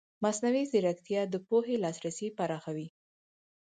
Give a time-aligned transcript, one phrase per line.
[0.23, 2.87] مصنوعي ځیرکتیا د پوهې لاسرسی پراخوي.